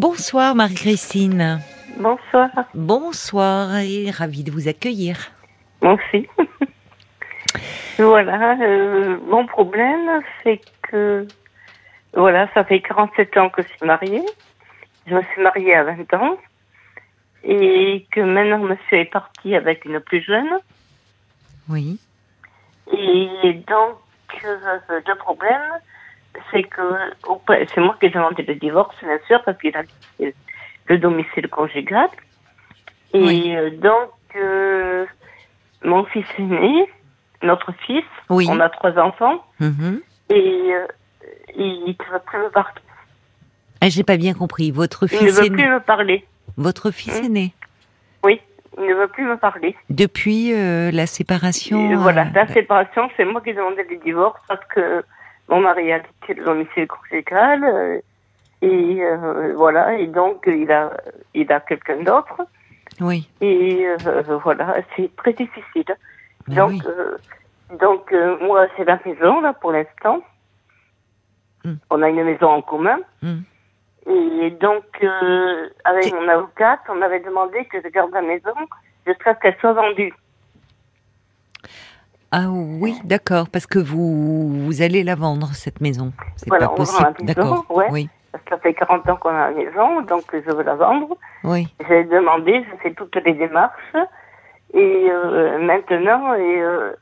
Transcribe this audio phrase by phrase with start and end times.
[0.00, 1.58] Bonsoir Marie-Christine.
[1.96, 2.50] Bonsoir.
[2.72, 5.32] Bonsoir et ravie de vous accueillir.
[5.82, 6.28] Moi aussi.
[7.98, 11.26] voilà, euh, mon problème, c'est que,
[12.14, 14.22] voilà, ça fait 47 ans que je suis mariée.
[15.08, 16.38] Je me suis mariée à 20 ans.
[17.42, 20.60] Et que maintenant, monsieur est parti avec une plus jeune.
[21.68, 21.98] Oui.
[22.92, 23.98] Et donc,
[24.44, 24.78] euh,
[25.08, 25.72] le problème,
[26.50, 26.82] c'est que
[27.74, 29.82] c'est moi qui ai demandé le divorce, bien sûr, parce qu'il a
[30.88, 32.08] le domicile conjugal.
[33.14, 35.06] Et euh, donc, euh,
[35.84, 36.86] mon fils est né,
[37.42, 40.00] notre fils, on a trois enfants, Mhm.
[40.30, 40.86] et euh,
[41.56, 42.80] il ne veut plus me parler.
[43.80, 44.70] Ah, J'ai pas bien compris.
[44.70, 46.26] Votre Il ne fils veut plus me parler.
[46.56, 47.24] Votre fils Hmm.
[47.26, 47.54] est né
[48.24, 48.40] Oui,
[48.76, 49.76] il ne veut plus me parler.
[49.88, 51.90] depuis euh, la séparation.
[51.92, 55.04] Et voilà, la séparation, c'est moi qui ai demandé le divorce parce que
[55.48, 57.64] mon mari a quitté le domicile conjugal.
[57.64, 58.00] euh,
[58.60, 60.90] et euh, voilà, et donc il a,
[61.34, 62.42] il a quelqu'un d'autre.
[63.00, 63.28] Oui.
[63.40, 65.84] Et euh, voilà, c'est très difficile.
[66.48, 66.82] Ben donc, oui.
[66.86, 67.16] euh,
[67.78, 70.22] donc moi, c'est la maison, là, pour l'instant.
[71.64, 71.74] Hmm.
[71.90, 72.98] On a une maison en commun.
[73.22, 73.42] Hmm.
[74.06, 78.54] Et donc, euh, avec mon avocate, on avait demandé que je garde la maison
[79.06, 80.12] jusqu'à ce qu'elle soit vendue.
[82.30, 86.12] Ah oui, d'accord, parce que vous vous allez la vendre cette maison.
[86.36, 87.02] C'est Voilà, pas on possible.
[87.02, 87.64] la maison, D'accord.
[87.70, 87.86] ouais.
[87.90, 88.08] Oui.
[88.32, 91.16] Parce que ça fait 40 ans qu'on a la maison, donc je veux la vendre.
[91.44, 91.66] Oui.
[91.88, 93.96] J'ai demandé, je fais toutes les démarches.
[94.74, 96.92] Et euh, maintenant, et, euh,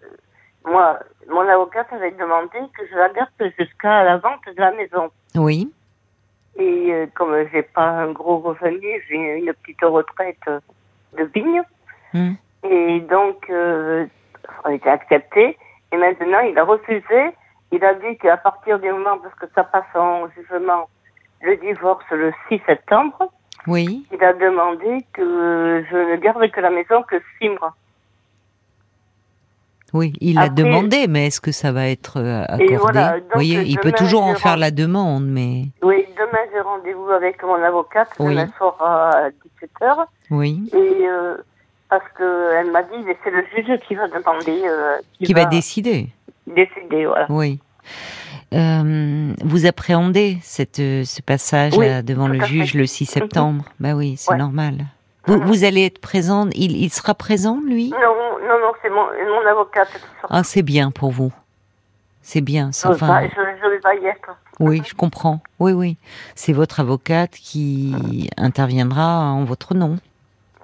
[0.65, 5.11] moi, mon avocate avait demandé que je la garde jusqu'à la vente de la maison.
[5.35, 5.73] Oui.
[6.57, 10.39] Et euh, comme j'ai pas un gros revenu, j'ai une petite retraite
[11.19, 11.63] de vigne.
[12.15, 12.35] Hmm.
[12.71, 13.51] Et donc,
[14.65, 15.57] a été accepté.
[15.93, 17.31] Et maintenant, il a refusé.
[17.73, 20.89] Il a dit qu'à partir du moment, parce que ça passe en jugement,
[21.43, 23.31] le divorce le 6 septembre,
[23.67, 24.07] Oui.
[24.13, 27.75] il a demandé que je ne garde que la maison que six mois.
[29.93, 30.13] Oui.
[30.21, 33.63] Il a demandé, mais est-ce que ça va être euh, accordé voilà, Vous donc, voyez,
[33.63, 38.09] il peut toujours en faire la demande, mais Oui, demain, j'ai rendez-vous avec mon avocate,
[38.19, 38.35] Oui.
[38.35, 40.07] demain soir à 17h.
[40.31, 40.69] oui.
[40.75, 41.37] Et euh,
[41.89, 44.63] parce qu'elle m'a dit, mais c'est le juge qui va demander.
[44.67, 46.09] euh, Qui va décider
[46.47, 47.27] décider, voilà.
[47.29, 47.59] Oui.
[48.55, 52.79] Euh, vous appréhendez cette, ce passage Oui, là, devant le juge fait.
[52.79, 53.65] le 6 septembre?
[53.81, 54.37] Bah oui, c'est Ouais.
[54.39, 54.87] normal.
[55.27, 55.45] Vous, Mhm.
[55.47, 57.91] vous allez être présente il, il sera présent, lui?
[57.91, 57.99] Non,
[58.47, 59.89] non, non, c'est mon, mon avocate.
[60.31, 61.33] Ah, c'est bien pour vous.
[62.23, 62.71] C'est bien.
[62.73, 64.37] Je Enfin, vais pas- vais y être.
[64.61, 65.41] oui, je comprends.
[65.59, 65.97] Oui, oui.
[66.37, 69.99] C'est votre avocate qui interviendra en votre nom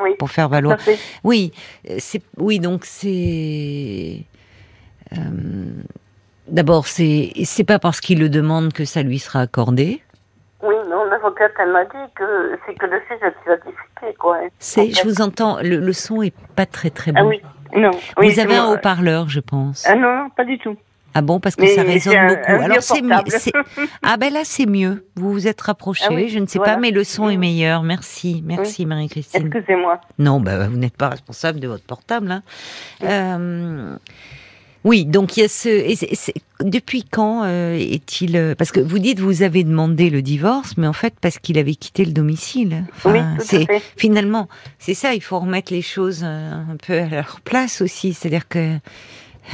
[0.00, 0.78] Oui, pour faire valoir.
[1.24, 1.52] Oui,
[1.88, 4.24] euh, c'est oui donc c'est
[5.12, 5.16] euh,
[6.48, 10.02] d'abord c'est c'est pas parce qu'il le demande que ça lui sera accordé.
[10.62, 14.38] Oui, mon avocate, elle m'a dit que c'est que le juge qui va décider, quoi.
[14.60, 17.20] C'est je vous entends le, le son est pas très très bon.
[17.20, 17.42] Ah oui,
[17.74, 17.90] non.
[18.18, 18.74] oui, vous avez un moi.
[18.74, 19.84] haut-parleur, je pense.
[19.88, 20.76] Ah non, non, pas du tout.
[21.14, 22.62] Ah bon parce que Mais ça résonne beaucoup.
[22.62, 23.02] Alors c'est
[24.02, 25.06] Ah ben là c'est mieux.
[25.16, 26.04] Vous vous êtes rapproché.
[26.08, 26.74] Ah oui, je ne sais voilà.
[26.74, 27.82] pas, mais le son est meilleur.
[27.82, 29.46] Merci, merci Marie-Christine.
[29.46, 30.00] Excusez-moi.
[30.18, 32.30] Non, bah, vous n'êtes pas responsable de votre portable.
[32.30, 32.42] Hein.
[33.02, 33.96] Euh,
[34.84, 35.68] oui, donc il y a ce.
[35.68, 35.96] et
[36.60, 40.86] depuis quand euh, est-il euh, Parce que vous dites vous avez demandé le divorce, mais
[40.86, 42.84] en fait parce qu'il avait quitté le domicile.
[42.96, 45.14] Enfin, Oui, c'est finalement c'est ça.
[45.14, 48.12] Il faut remettre les choses un peu à leur place aussi.
[48.12, 48.78] C'est-à-dire que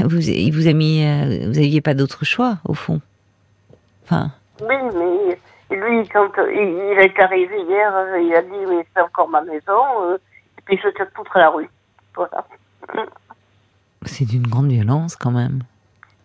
[0.00, 3.00] vous, il vous a mis, euh, vous aviez pas d'autre choix au fond.
[4.04, 8.87] Enfin, Oui, mais lui, quand il, il est arrivé hier, euh, il a dit, mais
[8.94, 10.16] c'est encore ma maison, euh,
[10.59, 11.69] et puis je te poutre à la rue.
[12.15, 12.44] Voilà.
[14.04, 15.60] c'est d'une grande violence quand même.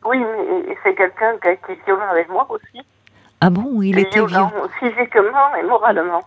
[0.06, 2.82] Oui, mais c'est quelqu'un qui a été violent avec moi aussi.
[3.42, 4.68] Ah bon, il était violent violent.
[4.80, 6.22] physiquement et moralement.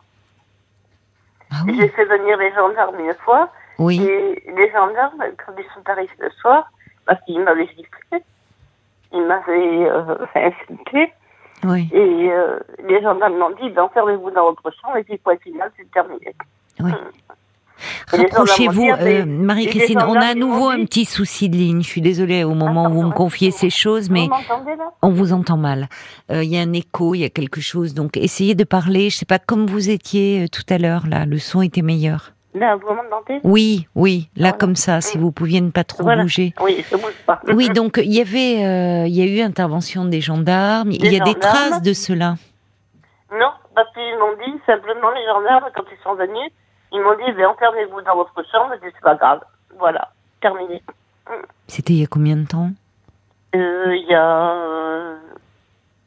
[1.50, 4.02] Ah J'ai oui, fait venir les gendarmes une fois, oui.
[4.02, 6.70] et les gendarmes, quand ils sont arrivés le soir,
[7.06, 8.22] parce qu'ils m'avaient giflé,
[9.12, 11.12] ils m'avaient euh, insulté,
[11.64, 12.58] Oui, et euh,
[12.88, 16.34] les gendarmes m'ont dit, ben, enfermez-vous dans votre chambre, et puis point final, c'est terminé.
[16.80, 16.90] oui.
[16.90, 17.10] Gendarmes
[18.10, 19.98] Rapprochez-vous, ah, euh, Marie-Christine.
[20.06, 21.82] On a à nouveau un petit souci de ligne.
[21.82, 24.28] Je suis désolée au moment où vous me confiez ces choses, mais
[25.02, 25.88] on vous entend mal.
[26.30, 27.94] Euh, Il y a un écho, il y a quelque chose.
[27.94, 29.10] Donc essayez de parler.
[29.10, 31.06] Je sais pas comme vous étiez tout à l'heure.
[31.06, 32.32] Là, le son était meilleur.
[32.56, 32.78] Là,
[33.44, 34.30] Oui, oui.
[34.34, 34.52] Là, Voilà.
[34.54, 36.22] comme ça, si vous pouviez ne pas trop Voilà.
[36.22, 36.54] bouger.
[36.62, 37.40] Oui, je bouge pas.
[37.48, 40.90] Oui, donc il y avait, euh, il y a eu intervention des gendarmes.
[40.90, 42.36] Il y a des traces de cela.
[43.30, 46.50] Non, parce qu'ils m'ont dit, simplement, les gendarmes, quand ils sont venus,
[46.92, 49.40] ils m'ont dit, ben, enfermez-vous dans votre chambre, et c'est pas grave.
[49.78, 50.10] Voilà,
[50.40, 50.82] terminé.
[51.68, 52.70] C'était il y a combien de temps?
[53.54, 55.16] Euh, Il y a euh,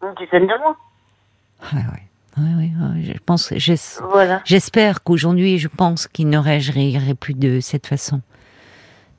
[0.02, 0.76] une dizaine de mois.
[1.62, 2.09] Ah ouais.
[2.58, 3.54] Oui, oui, je pense,
[4.12, 4.42] Voilà.
[4.46, 8.22] j'espère qu'aujourd'hui, je pense qu'il ne réagirait plus de cette façon.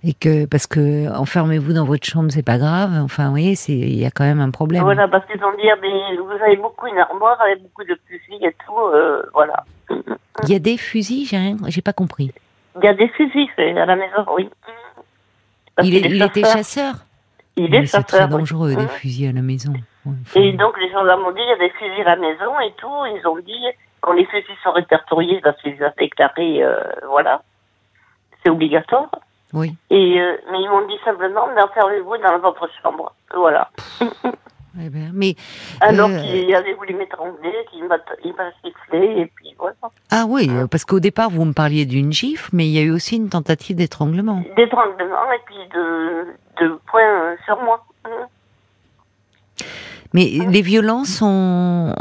[0.02, 2.92] Et que, parce que, enfermez-vous dans votre chambre, c'est pas grave.
[3.02, 4.82] Enfin, vous voyez, il y a quand même un problème.
[4.82, 7.98] Voilà, parce qu'ils ont dit, ah, mais vous avez beaucoup une armoire avec beaucoup de
[8.08, 9.64] fusils et tout, euh, voilà.
[10.44, 12.32] Il y a des fusils, j'ai rien, j'ai pas compris.
[12.80, 14.48] Il y a des fusils à la maison, oui.
[15.76, 16.56] Parce Il, est- était chasseur.
[16.56, 16.94] chasseur.
[17.56, 18.28] Il est c'est très chasseur.
[18.32, 18.38] oui.
[18.38, 18.88] dangereux, des Mhm.
[18.88, 19.74] fusils à la maison.
[20.34, 22.72] Et donc, les gendarmes ont dit, il y a des fusils à la maison et
[22.78, 22.88] tout.
[23.14, 23.66] Ils ont dit,
[24.00, 27.42] quand les fusils sont répertoriés, parce qu'ils ont déclaré, euh, voilà,
[28.42, 29.10] c'est obligatoire.
[29.52, 29.74] oui.
[29.90, 33.12] Et, euh, mais ils m'ont dit simplement, enfermez-vous dans votre chambre.
[33.34, 33.70] Voilà.
[34.82, 35.34] Eh ben, mais
[35.80, 36.22] Alors Euh.
[36.22, 39.74] qu'il avait voulu m'étrangler, qu'il m'a il m'a sifflé, et puis voilà.
[40.12, 42.82] ah oui, euh, parce qu'au départ vous me parliez d'une gifle, mais il y a
[42.82, 44.44] eu aussi une tentative d'étranglement.
[44.56, 46.24] D'étranglement et puis de,
[46.60, 47.84] de poing euh, sur moi.
[50.12, 51.94] Mais les violences ont,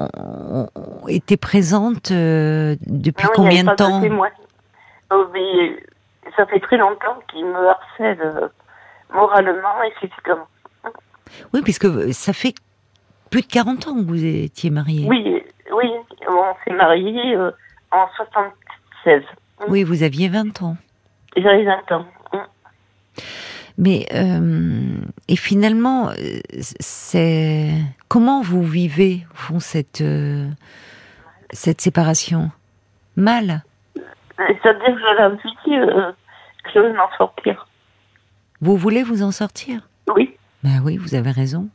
[1.07, 4.01] été présentes euh, depuis Non, combien de temps.
[5.11, 5.83] Oh, mais,
[6.35, 8.47] ça fait très longtemps qu'il me harcèle euh,
[9.13, 10.47] moralement et physiquement.
[11.53, 12.53] Oui, puisque ça fait
[13.29, 15.07] plus de 40 ans que vous étiez marié.
[15.07, 15.91] Oui, oui,
[16.27, 17.51] on s'est mariés euh,
[17.91, 19.23] en 76.
[19.67, 20.77] Oui, vous aviez 20 ans.
[21.35, 22.05] J'avais 20 ans.
[23.79, 24.99] Mais euh,
[25.29, 26.13] et finalement, euh,
[26.51, 27.71] c'est
[28.09, 30.49] comment vous vivez au fond cette euh,
[31.51, 32.51] cette séparation?
[33.15, 33.63] Mal?
[34.37, 36.11] C'est-à-dire que je la vis, euh,
[36.65, 37.67] que je veux m'en sortir.
[38.59, 39.87] Vous voulez vous en sortir?
[40.13, 41.69] Oui, Ben oui, vous avez raison.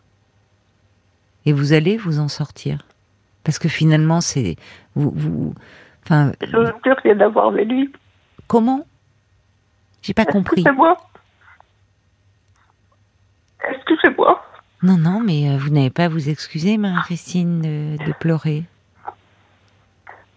[1.47, 2.79] Et vous allez vous en sortir.
[3.45, 4.57] Parce que finalement, c'est.
[4.95, 5.55] Vous, vous,
[6.05, 7.91] enfin, je veux plus rien avoir avec lui.
[8.47, 8.87] comment?
[10.03, 10.63] J'ai pas compris.
[14.05, 14.43] Excusez-moi.
[14.83, 18.65] Non, non, mais euh, vous n'avez pas à vous excuser, Marie-Christine, de, de pleurer.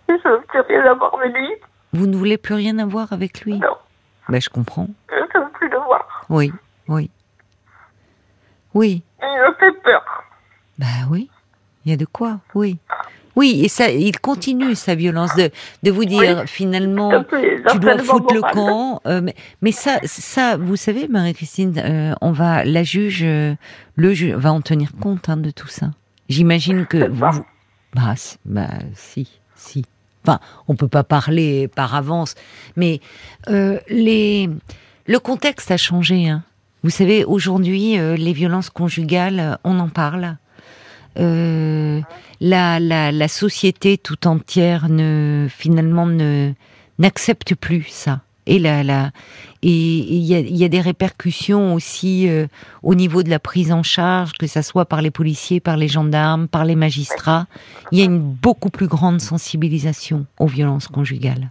[0.07, 1.49] Je veux plus rien avoir avec lui.
[1.93, 3.59] Vous ne voulez plus rien avoir avec lui?
[3.59, 3.75] Non,
[4.29, 4.87] Ben, je comprends.
[5.09, 6.25] je ne veux plus le voir.
[6.29, 6.51] Oui,
[6.87, 7.09] oui.
[8.73, 10.03] Oui, Il me fait peur.
[10.77, 11.29] bah oui.
[11.85, 12.77] Il y a de quoi, oui.
[13.37, 15.49] Oui, et ça, il continue sa violence de,
[15.83, 17.11] de vous dire finalement.
[17.71, 18.99] Tu dois foutre le camp.
[19.05, 23.53] euh, mais, mais ça, ça, vous savez, Marie-Christine, euh, on va, la juge, euh,
[23.95, 25.91] le juge va en tenir compte hein, de tout ça.
[26.29, 27.45] J'imagine que vous,
[27.93, 29.85] bah, si- bah, si, si.
[30.25, 32.35] Enfin, on peut pas parler par avance,
[32.75, 32.99] mais
[33.49, 34.49] euh, les,
[35.05, 36.27] le contexte a changé.
[36.27, 36.43] Hein.
[36.83, 40.37] Vous savez, aujourd'hui, euh, les violences conjugales, on en parle.
[41.19, 42.01] Euh,
[42.39, 46.53] la, la, la société tout entière ne finalement ne
[46.99, 48.21] n'accepte plus ça.
[48.49, 49.11] Et la, la,
[49.61, 52.47] et il y a, y a des répercussions aussi euh,
[52.81, 55.89] au niveau de la prise en charge, que ça soit par les policiers, par les
[55.89, 57.45] gendarmes, par les magistrats.
[57.91, 61.49] Il y a une beaucoup plus grande sensibilisation aux violences conjugales.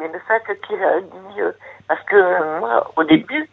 [0.00, 1.52] Mais le fait qu'il a dit, euh,
[1.88, 3.46] parce que euh, moi, au début,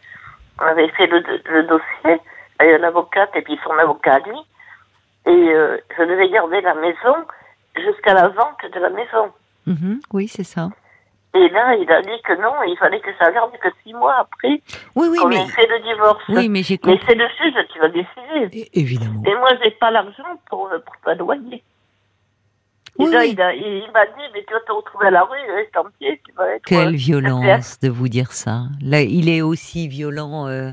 [0.62, 1.22] on avait fait le,
[1.52, 2.22] le dossier
[2.60, 4.38] avec l'avocate et puis son avocat à lui,
[5.26, 7.16] et euh, je devais garder la maison
[7.76, 9.32] jusqu'à la vente de la maison.
[9.68, 10.70] Mhm, oui, c'est ça.
[11.34, 14.16] Et là, il a dit que non, il fallait que ça garde que six mois
[14.20, 14.62] après
[14.96, 16.22] Oui, oui, qu'on mais ait fait le divorce.
[16.28, 18.60] oui, mais j'ai Mais c'est le juge qui va décider.
[18.60, 19.24] É- Évidemment.
[19.26, 21.64] Et moi, j'ai pas l'argent pour, euh, pour pas loyer.
[23.00, 23.30] Et Oui, là, oui.
[23.32, 26.34] il, m'a dit, mais tu vas te retrouver à la rue, reste en pied, tu
[26.36, 26.64] vas être...
[26.66, 28.64] Quelle euh, violence de vous dire ça.
[28.82, 30.72] Là, il est aussi violent, euh,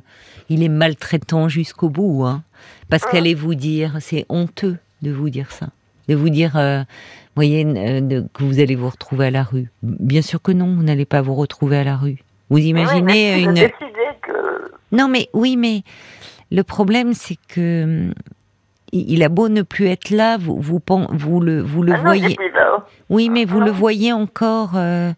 [0.48, 2.42] il est maltraitant jusqu'au bout, hein.
[2.90, 3.10] Parce Ah.
[3.12, 5.68] qu'allez vous dire, c'est honteux de vous dire ça,
[6.08, 6.82] de vous dire, euh,
[7.36, 9.70] voyez, euh, de- que vous allez vous retrouver à la rue.
[9.82, 12.18] Bien sûr que non, vous n'allez pas vous retrouver à la rue.
[12.50, 13.54] Vous imaginez une.
[13.54, 14.72] Que...
[14.90, 15.82] Non, mais oui, mais
[16.50, 18.14] le problème, c'est que hum,
[18.92, 20.80] il a beau ne plus être là, vous vous
[21.10, 22.36] vous le vous le Ah voyez.
[23.10, 23.64] Oui, mais vous Ah.
[23.66, 25.10] le voyez encore euh,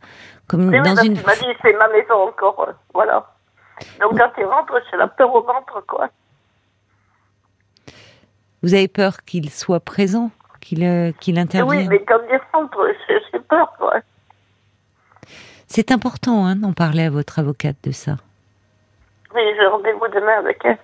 [0.46, 1.14] comme oui, dans une.
[1.22, 3.26] m'a dit, c'est ma maison encore, euh, voilà.
[4.00, 6.08] Donc quand il rentre, j'ai la peur au ventre, quoi.
[8.62, 11.82] Vous avez peur qu'il soit présent, qu'il euh, qu'il intervienne?
[11.82, 13.94] oui, mais quand il rentre, j'ai j'ai peur, quoi.
[15.66, 18.16] C'est important hein, d'en parler à votre avocate de ça.
[19.34, 20.78] Oui, j'ai rendez-vous demain avec elle.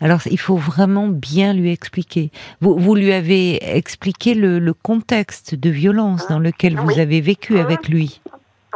[0.00, 2.30] Alors, il faut vraiment bien lui expliquer.
[2.60, 7.54] Vous, vous lui avez expliqué le, le contexte de violence dans lequel vous avez vécu
[7.54, 7.60] Mhm.
[7.60, 8.20] avec lui.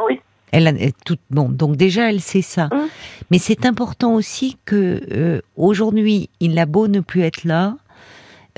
[0.07, 0.19] Oui,
[0.51, 0.73] Elle a
[1.05, 1.47] tout bon.
[1.49, 2.69] Donc déjà, elle sait ça.
[2.73, 2.87] Mhm.
[3.31, 7.75] Mais c'est important aussi que euh, aujourd'hui, il a beau ne plus être là,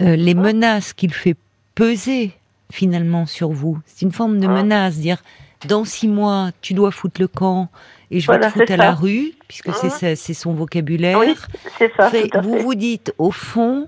[0.02, 0.42] euh, les Mhm.
[0.42, 1.36] menaces qu'il fait
[1.76, 2.32] peser
[2.72, 4.54] finalement sur vous, c'est une forme de Mhm.
[4.54, 4.96] menace.
[4.98, 5.22] Dire
[5.68, 7.70] dans six mois, tu dois foutre le camp
[8.12, 10.16] et je vais Voilà, te foutre à la rue, puisque c'est Mhm.
[10.16, 11.18] c'est son vocabulaire.
[11.18, 11.36] oui,
[11.78, 12.64] c'est ça, tout à vous fait.
[12.64, 13.88] vous dites au fond,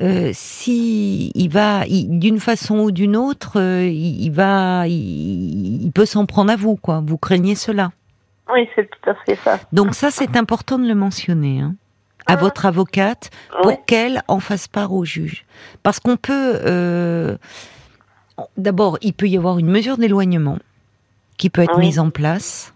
[0.00, 6.24] euh, si il va, d'une façon ou d'une autre, euh, il, va, il, peut s'en
[6.24, 7.02] prendre à vous, quoi.
[7.06, 7.92] Vous craignez cela.
[8.52, 9.60] Oui, c'est tout à fait ça.
[9.72, 11.60] Donc ça, c'est important de le mentionner.
[11.60, 11.74] Hein,
[12.26, 12.36] à ah.
[12.36, 13.30] votre avocate
[13.62, 15.44] pour qu'elle en fasse part au juge.
[15.82, 17.36] Parce qu'on peut, euh,
[18.56, 20.58] d'abord, il peut y avoir une mesure d'éloignement
[21.38, 22.72] qui peut être mise en place.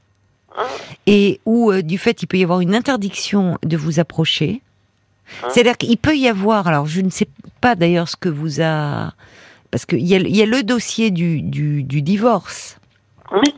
[1.06, 4.62] Et où du fait il peut y avoir une interdiction de vous approcher.
[5.50, 7.28] C'est-à-dire qu'il peut y avoir, alors je ne sais
[7.60, 9.12] pas d'ailleurs ce que vous a,
[9.70, 12.78] parce qu'il y, a, y a le dossier du, du, divorce,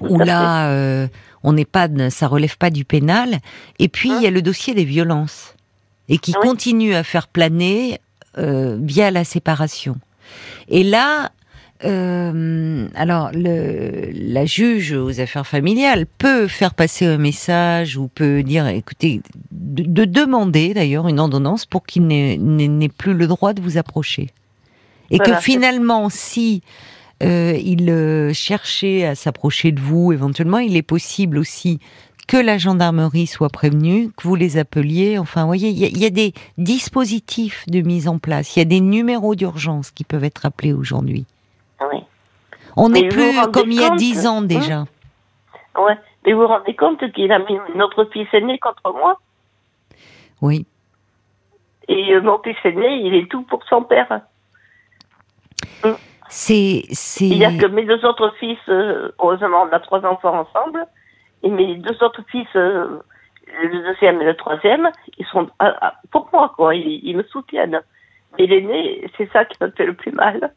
[0.00, 1.08] où là, euh,
[1.42, 3.40] on n'est pas, ça relève pas du pénal,
[3.78, 5.54] et puis il y a le dossier des violences,
[6.08, 8.00] et qui continue à faire planer
[8.38, 9.98] euh, via la séparation.
[10.68, 11.30] Et là,
[11.84, 18.42] euh, alors, le, la juge aux affaires familiales peut faire passer un message ou peut
[18.42, 19.20] dire, écoutez,
[19.52, 24.28] de, demander d'ailleurs une ordonnance pour qu'il n'ait plus le droit de vous approcher.
[25.10, 26.62] Et que finalement, si
[27.22, 31.78] euh, il euh, cherchait à s'approcher de vous, éventuellement, il est possible aussi
[32.26, 35.16] que la gendarmerie soit prévenue, que vous les appeliez.
[35.16, 38.62] Enfin, vous voyez, il y, y, a des dispositifs de mise en place, il y
[38.62, 41.24] a des numéros d'urgence qui peuvent être appelés aujourd'hui.
[42.76, 44.80] On n'est plus comme il y a dix ans déjà.
[44.80, 44.86] Hein
[45.82, 45.96] ouais.
[46.24, 49.20] Mais vous vous rendez compte qu'il a mis notre fils aîné contre moi
[50.42, 50.66] Oui.
[51.88, 54.22] Et euh, mon fils aîné, il est tout pour son père.
[55.84, 55.96] Hum.
[56.28, 57.28] C'est, c'est.
[57.28, 60.84] Il y a que mes deux autres fils, euh, heureusement, on a trois enfants ensemble,
[61.44, 62.98] et mes deux autres fils, euh,
[63.62, 65.48] le deuxième et le troisième, ils sont
[66.10, 66.74] pour moi, quoi.
[66.74, 67.80] Ils, ils me soutiennent.
[68.36, 70.52] Mais l'aîné, c'est ça qui me fait le plus mal.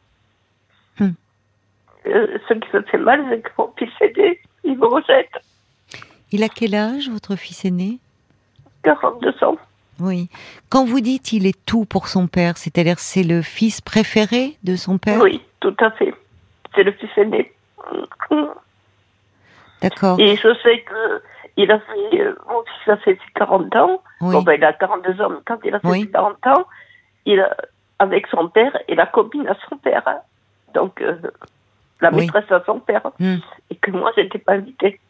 [2.06, 5.30] Euh, ce qui me fait mal, c'est que mon fils aîné, il me rejette.
[6.32, 7.98] Il a quel âge, votre fils aîné?
[8.82, 9.56] 42 ans.
[10.00, 10.30] Oui.
[10.70, 14.76] Quand vous dites il est tout pour son père, c'est-à-dire c'est le fils préféré de
[14.76, 15.20] son père?
[15.20, 16.14] Oui, tout à fait.
[16.74, 17.52] C'est le fils aîné.
[19.82, 20.18] D'accord.
[20.18, 21.22] Et je sais que
[21.56, 24.02] il a fait, euh, mon fils a fait 40 ans.
[24.20, 26.64] Bon, ben, il a 42 ans, mais quand il a fait 40 ans,
[27.26, 27.54] il a,
[27.98, 30.02] avec son père et la copine à son père.
[30.06, 30.20] Hein.
[30.74, 31.16] Donc, euh,
[32.00, 33.36] la maîtresse à son père, hmm.
[33.70, 35.00] et que moi, je n'étais pas invitée.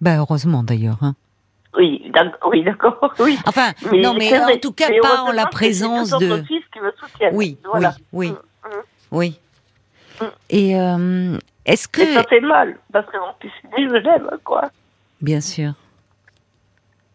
[0.00, 0.98] Ben, heureusement d'ailleurs.
[1.00, 1.14] Hein.
[1.74, 3.38] Oui, d'accord, oui.
[3.46, 6.42] Enfin, non, mais en tout cas, pas en la présence de.
[6.42, 7.34] fils qui me soutiennent.
[7.34, 7.94] Oui, voilà.
[8.12, 8.82] oui, oui, hmm, hmm.
[9.12, 9.38] oui.
[10.50, 12.04] Et euh, est-ce que.
[12.12, 14.70] ça fait mal, parce que mon fils je l'aime, quoi.
[15.22, 15.72] Bien sûr.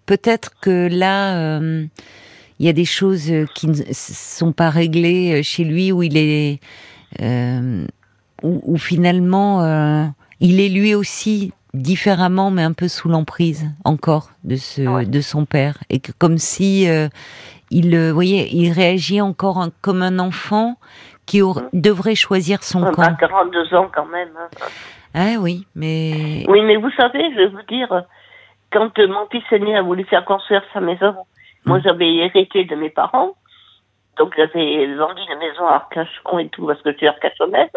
[0.07, 1.85] Peut-être que là, euh,
[2.59, 6.59] il y a des choses qui ne sont pas réglées chez lui, où il est.
[7.21, 7.85] Euh,
[8.43, 10.05] où, finalement euh,
[10.39, 15.45] il est lui aussi différemment, mais un peu sous l'emprise encore de ce de son
[15.45, 17.07] père, et que comme si euh,
[17.71, 20.75] il, euh, voyez, il réagit encore comme un enfant
[21.25, 21.69] qui mmh.
[21.73, 23.01] devrait choisir son camp.
[23.01, 24.29] A 42 ans quand même.
[24.39, 24.47] Hein.
[25.13, 26.45] Ah oui, mais.
[26.47, 28.03] Oui, mais vous savez, je vais vous dire,
[28.71, 31.15] quand mon fils aîné a voulu faire construire sa maison,
[31.65, 31.81] moi mmh.
[31.83, 33.33] j'avais hérité de mes parents,
[34.17, 37.69] donc j'avais vendu la maison à Arcachon et tout parce que je suis arcachonnaise.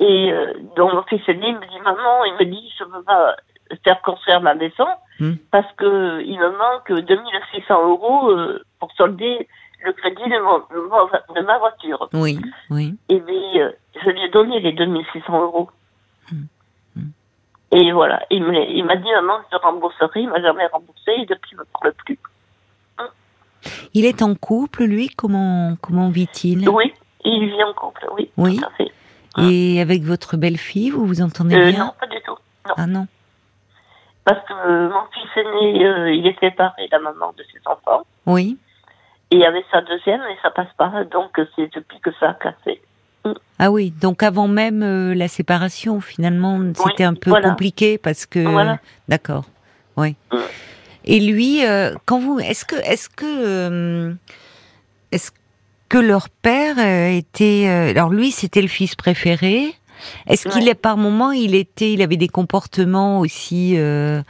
[0.00, 3.36] Et euh, donc mon fils aîné me dit maman, il me dit je veux pas
[3.84, 4.86] faire construire ma maison
[5.20, 5.34] hmm.
[5.50, 9.48] parce que il me manque 2600 euros euh, pour solder
[9.84, 12.08] le crédit de, de, ma voiture.
[12.14, 12.38] Oui,
[12.70, 12.96] oui.
[13.08, 13.20] Et
[13.60, 13.70] euh,
[14.02, 15.70] je lui ai donné les 2600 euros.
[16.32, 16.46] Hmm.
[16.96, 17.10] Hmm.
[17.70, 21.50] Et voilà, il m'a dit maman, je te rembourserai, il m'a jamais remboursé et depuis
[21.52, 22.18] il me parle plus.
[23.94, 25.08] Il est en couple, lui?
[25.08, 26.68] Comment comment vit-il?
[26.68, 26.92] Oui,
[27.24, 28.30] il vit en couple, oui.
[28.36, 28.56] Oui.
[28.58, 28.92] Tout à fait.
[29.38, 31.86] Et avec votre belle-fille, vous vous entendez euh, bien?
[31.86, 32.36] Non, pas du tout.
[32.76, 33.06] Ah non
[34.24, 37.60] Parce que euh, mon fils aîné, euh, il est séparé de la maman de ses
[37.66, 38.06] enfants.
[38.26, 38.58] Oui.
[39.30, 41.04] Et il y avait sa deuxième, et ça passe pas.
[41.10, 42.80] Donc c'est depuis que ça a cassé.
[43.24, 43.32] Mm.
[43.58, 48.38] Ah oui, donc avant même la séparation, finalement, c'était un peu compliqué parce que.
[48.38, 48.78] Voilà.
[49.08, 49.44] D'accord.
[49.96, 50.14] Oui.
[50.32, 50.36] Mm.
[51.04, 51.60] Et lui,
[52.06, 54.14] quand vous, est-ce que, est-ce que,
[55.12, 55.30] est-ce
[55.88, 57.66] que leur père euh, était.
[57.68, 59.74] Euh, alors lui, c'était le fils préféré.
[60.26, 64.22] Est-ce qu'il est par moment, il était, il avait des comportements aussi euh,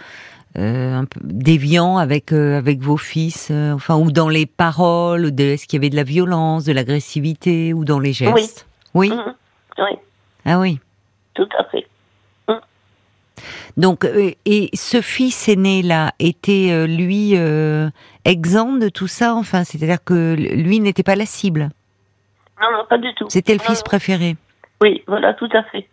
[0.54, 5.81] un peu déviants avec avec vos fils, enfin ou dans les paroles, est-ce qu'il y
[5.81, 8.66] avait de la violence, de l'agressivité ou dans les gestes?
[8.95, 9.09] Oui.
[9.11, 9.16] Oui?
[9.16, 9.35] Mhm.
[9.78, 9.99] oui.
[10.45, 10.78] Ah oui.
[11.33, 11.87] Tout à fait.
[13.76, 17.88] Donc, euh, et ce fils aîné là était euh, lui euh,
[18.24, 21.70] exempt de tout ça, enfin, c'est-à-dire que lui n'était pas la cible?
[22.60, 23.26] Non, non, pas du tout.
[23.28, 24.36] C'était le fils préféré?
[24.80, 25.88] Oui, voilà, tout à fait.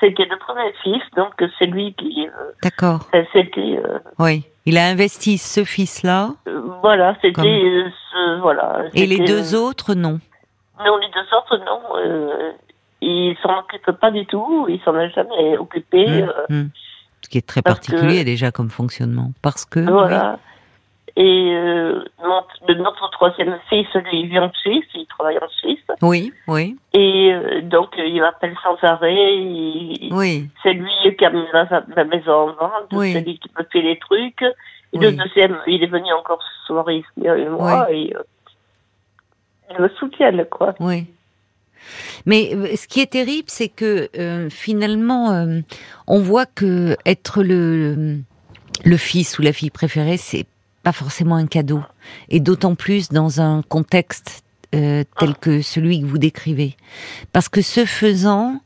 [0.00, 2.26] C'était le premier fils, donc c'est lui qui.
[2.62, 3.00] D'accord.
[3.32, 3.82] C'était.
[4.18, 6.30] oui, il a investi ce fils-là.
[6.82, 7.84] voilà, c'était
[8.40, 8.84] voilà.
[8.94, 10.18] Et les deux autres, non?
[10.84, 12.50] Non, les deux autres, non.
[13.02, 14.66] Ils s'en occupent pas du tout.
[14.68, 16.06] Ils s'en ont jamais occupé.
[16.06, 16.68] Mmh, mmh.
[17.30, 19.32] Qui est très parce que- particulier déjà comme fonctionnement.
[19.40, 19.80] Parce que.
[19.80, 20.38] Voilà.
[21.16, 22.04] Et euh,
[22.68, 25.78] le- notre troisième fils, lui, il vit en Suisse, il travaille en Suisse.
[26.02, 29.36] Oui, oui, Et euh, donc, euh, il m'appelle sans arrêt.
[29.36, 30.48] il- oui.
[30.62, 33.12] C'est lui qui a mis la, la maison en vente, Oui.
[33.12, 34.42] c'est lui qui me fait les trucs.
[34.42, 35.00] Et Oui.
[35.06, 37.90] le deuxième, il est venu encore ce soir ici avec moi.
[37.92, 38.22] Et, euh,
[39.70, 40.74] ils me soutiennent, quoi.
[40.80, 41.06] Oui.
[42.26, 45.60] Mais euh, ce qui est terrible, c'est que euh, finalement, euh,
[46.06, 48.18] on voit que être le
[48.84, 50.46] le fils ou la fille préférée, c'est
[50.82, 51.82] pas forcément un cadeau,
[52.30, 54.42] et d'autant plus dans un contexte
[54.74, 56.76] euh, tel que celui que vous décrivez,
[57.32, 58.60] parce que ce faisant,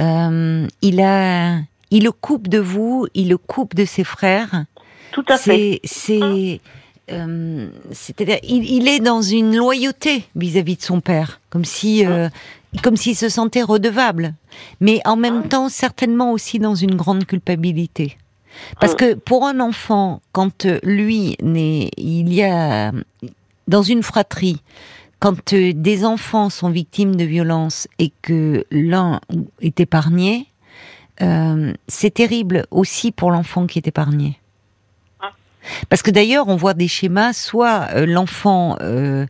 [0.00, 1.58] il a,
[1.90, 4.64] il le coupe de vous, il le coupe de ses frères.
[5.12, 5.80] Tout à fait.
[5.84, 6.60] C'est, c'est,
[7.10, 12.28] euh, c'est-à-dire, il, il est dans une loyauté vis-à-vis de son père, comme si, euh,
[12.82, 14.34] comme s'il se sentait redevable,
[14.80, 18.16] mais en même temps certainement aussi dans une grande culpabilité.
[18.80, 22.92] Parce que pour un enfant, quand euh, lui il y a
[23.68, 24.62] dans une fratrie,
[25.20, 29.20] quand euh, des enfants sont victimes de violences et que l'un
[29.60, 30.46] est épargné,
[31.20, 34.38] euh, c'est terrible aussi pour l'enfant qui est épargné.
[35.88, 39.26] Parce que d'ailleurs, on voit des schémas, soit l'enfant euh,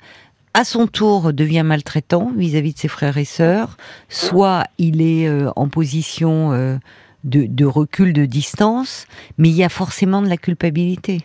[0.54, 3.76] à son tour devient maltraitant vis-à-vis de ses frères et sœurs,
[4.08, 6.76] soit il est euh, en position euh,
[7.24, 11.18] de, de recul, de distance, mais il y a forcément de la culpabilité.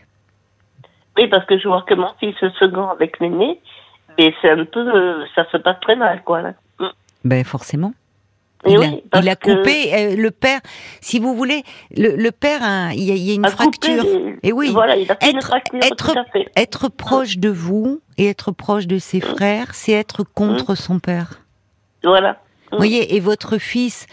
[1.17, 3.59] Oui, parce que je vois que mon fils second avec l'aîné,
[4.17, 6.41] mais c'est un peu, euh, ça se passe très mal, quoi.
[6.41, 6.53] Là.
[7.23, 7.93] Ben forcément.
[8.65, 10.59] Et il, oui, a, il coupé euh, le père.
[11.01, 11.63] Si vous voulez,
[11.95, 12.61] le, le père,
[12.93, 14.05] il y a, il y a une a fracture.
[14.41, 16.47] Et oui, Voilà, il a fait une être- fracture, être- tout à fait.
[16.55, 21.41] Être proche de vous et être proche de ses frères, c'est être contre son père.
[22.03, 22.39] Voilà.
[22.71, 24.07] Vous voyez, et votre fils,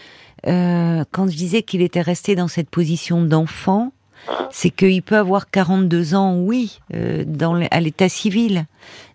[0.47, 3.91] euh, quand je disais qu'il était resté dans cette position d'enfant,
[4.51, 8.65] c'est qu'il peut avoir 42 ans, oui, euh, dans à l'état civil,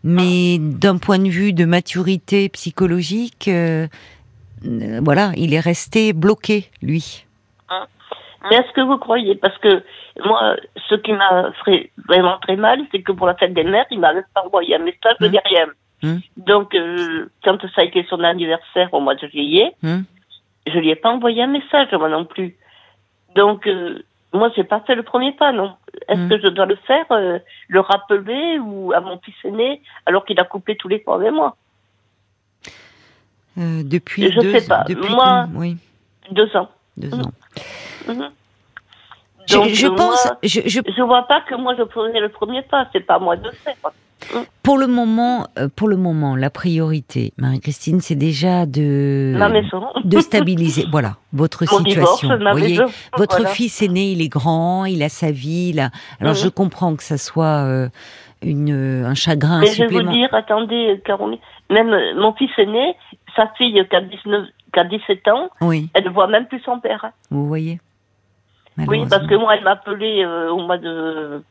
[0.03, 3.87] mais d'un point de vue de maturité psychologique, euh,
[4.65, 7.25] euh, voilà, il est resté bloqué, lui.
[8.49, 9.35] Mais est-ce que vous croyez?
[9.35, 9.83] Parce que
[10.25, 10.57] moi,
[10.89, 13.99] ce qui m'a fait vraiment très mal, c'est que pour la fête des mères, il
[13.99, 15.39] m'a pas envoyé un message de Mhm.
[15.45, 15.67] rien.
[16.05, 16.21] Mhm.
[16.37, 20.03] Donc, euh, quand ça a été son anniversaire au mois de juillet, Hein
[20.67, 22.57] je lui ai pas envoyé un message, moi non plus.
[23.35, 23.99] Donc, euh,
[24.33, 25.73] moi, j'ai pas fait le premier pas, non.
[26.09, 27.39] Est-ce que je dois le faire, euh,
[27.69, 31.33] le rappeler ou à mon fils aîné, alors qu'il a coupé tous les points avec
[31.33, 31.57] moi?
[33.59, 34.85] Euh, depuis Je deux, sais pas.
[34.89, 35.77] Depuis Moi- oui,
[36.31, 36.69] Deux ans.
[36.97, 37.21] deux Mhm.
[37.23, 37.33] ans.
[38.09, 38.31] Mhm.
[39.49, 42.29] Je, Donc, je pense, moi, je, je je vois pas que moi je prenais le
[42.31, 43.75] premier pas, c'est pas à moi de faire.
[44.65, 49.37] Pour le moment, euh, pour le moment, la priorité, Marie-Christine, c'est déjà de
[50.05, 52.37] de stabiliser, voilà, votre Mon situation.
[52.39, 52.81] voyez,
[53.17, 53.49] votre Voilà.
[53.51, 55.79] fils aîné, il est grand, il a sa vie.
[55.79, 55.91] a-
[56.21, 57.89] Alors je comprends que ça soit euh,
[58.43, 61.39] une un chagrin Mais je vais vous dire, attendez, Caroline,
[61.71, 62.95] même mon fils aîné,
[63.37, 66.61] sa fille qui a, 19, qui a 17 ans, Oui, elle ne voit même plus
[66.61, 67.05] son père.
[67.31, 67.79] vous voyez.
[68.89, 71.43] Oui, parce que moi, elle m'a appelé euh, au mois de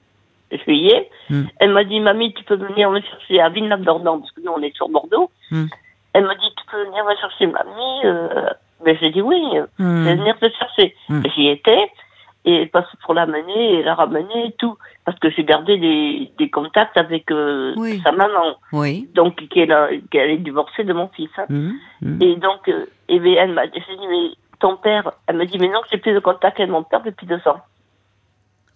[0.66, 1.10] juillet.
[1.30, 1.44] Hmm.
[1.60, 4.62] Elle m'a dit, mamie, tu peux venir me chercher à Villeneuve-d'Ornon, parce que nous, on
[4.62, 5.32] est sur Bordeaux.
[5.52, 5.66] Hmm.
[6.14, 8.02] Elle m'a dit, tu peux venir me chercher, mamie.
[8.06, 8.50] Euh...
[8.86, 10.04] Mais j'ai dit oui, euh, Hmm.
[10.04, 10.96] je vais venir te chercher.
[11.36, 11.90] J'y étais,
[12.46, 14.78] et parce pour l'amener et la ramener et tout.
[15.04, 18.02] Parce que j'ai gardé des, des contacts avec euh, Oui.
[18.04, 19.10] sa maman, Oui.
[19.14, 19.70] donc qui est,
[20.12, 21.30] qui est divorcée de mon fils.
[21.38, 21.46] hein.
[21.50, 22.22] Hmm, hmm.
[22.22, 23.80] Et donc, euh, et bien, elle m'a dit,
[24.10, 24.30] mais
[24.60, 27.28] ton père, elle me dit, mais non, j'ai plus de contact avec mon père depuis
[27.28, 27.60] deux ans.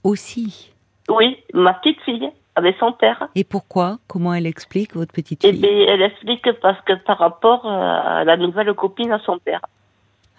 [0.03, 0.71] Aussi.
[1.09, 3.27] Oui, ma petite fille, avec son père.
[3.35, 3.97] Et pourquoi?
[4.07, 5.61] Comment elle explique votre petite Et fille?
[5.61, 9.61] bien, elle explique parce que par rapport à la nouvelle copine à son père.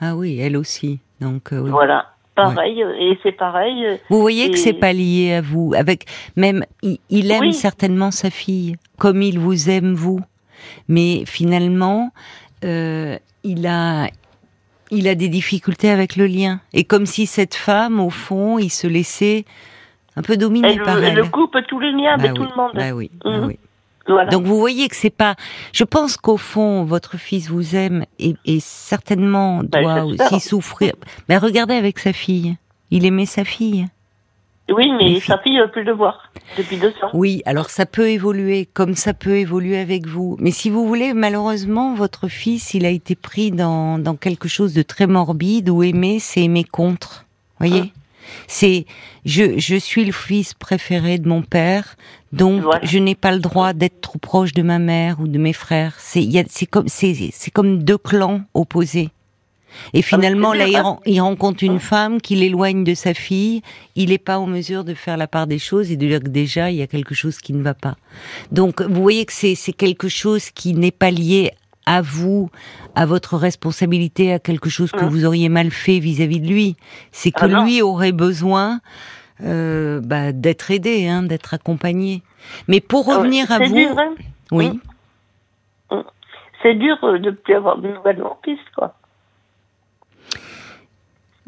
[0.00, 1.00] Ah oui, elle aussi.
[1.20, 1.70] Donc euh, oui.
[1.70, 2.06] Voilà.
[2.54, 3.86] Pareil, euh, et c'est pareil.
[3.86, 5.72] euh, Vous voyez que Et- c'est pas lié à vous.
[5.76, 7.52] Avec même, il, il aime Oui.
[7.54, 10.20] certainement sa fille, comme il vous aime vous.
[10.88, 12.10] Mais finalement,
[12.64, 14.08] euh, il a,
[14.90, 16.60] il a des difficultés avec le lien.
[16.72, 19.44] Et comme si cette femme, au fond, il se laissait
[20.16, 21.30] un peu dominer Elle, par elle elle.
[21.30, 22.72] coupe tous les liens Bah avec oui, tout le monde.
[22.74, 23.46] bah oui, bah Mhm.
[23.46, 23.58] oui.
[24.10, 24.30] Voilà.
[24.30, 25.34] Donc vous voyez que c'est pas.
[25.72, 30.92] Je pense qu'au fond, votre fils vous aime et, et certainement Bah, doit aussi souffrir.
[31.28, 32.56] Mais regardez avec sa fille.
[32.90, 33.86] Il aimait sa fille.
[34.70, 37.10] oui, mais sa fille ne veut plus le voir depuis deux ans.
[37.12, 40.36] Oui, alors ça peut évoluer, comme ça peut évoluer avec vous.
[40.40, 44.72] Mais si vous voulez, malheureusement, votre fils, il a été pris dans, dans quelque chose
[44.74, 47.24] de très morbide où aimer, c'est aimer contre.
[47.58, 47.92] Voyez?
[48.46, 48.86] C'est
[49.24, 51.96] je je suis le fils préféré de mon père,
[52.32, 52.80] donc Voilà.
[52.84, 55.94] je n'ai pas le droit d'être trop proche de ma mère ou de mes frères.
[55.98, 56.26] C'est
[56.66, 59.10] comme c'est c'est comme deux clans opposés.
[59.94, 60.98] Et finalement, c'est là, il, hein.
[61.06, 63.62] il rencontre une femme qui l'éloigne de sa fille.
[63.94, 66.28] Il n'est pas en mesure de faire la part des choses et de dire que
[66.28, 67.96] déjà, il y a quelque chose qui ne va pas.
[68.50, 71.52] Donc, vous voyez que c'est c'est quelque chose qui n'est pas lié
[71.90, 72.50] à vous,
[72.94, 75.08] à votre responsabilité, à quelque chose que Hum.
[75.08, 76.76] vous auriez mal fait vis-à-vis de lui.
[77.10, 78.80] C'est que Ah lui aurait besoin
[79.42, 82.22] euh, bah, d'être aidé, hein, d'être accompagné.
[82.68, 84.14] Mais pour Ah revenir à vous, dur, hein.
[84.52, 84.78] oui.
[85.90, 86.04] Hum.
[86.62, 88.94] C'est dur euh, de plus avoir de nouvelles fils, quoi.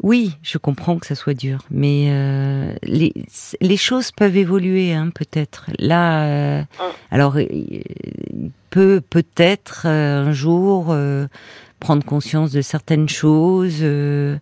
[0.01, 3.13] Oui, je comprends que ça soit dur, mais euh, les,
[3.61, 5.67] les choses peuvent évoluer, hein, peut-être.
[5.79, 6.63] Là, euh,
[7.11, 11.27] alors, il peut peut-être euh, un jour euh,
[11.79, 13.81] prendre conscience de certaines choses.
[13.83, 14.37] euh,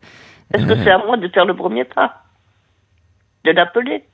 [0.53, 2.23] Est-ce que c'est à moi de faire le premier pas?
[3.43, 4.05] De l'appeler?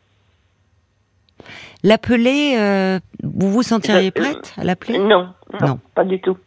[1.83, 4.97] L'appeler, euh, vous vous sentiriez prête à l'appeler?
[4.97, 5.29] non,
[5.61, 5.79] non, Non.
[5.93, 6.37] pas du tout.